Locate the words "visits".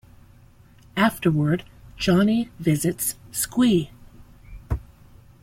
2.57-3.17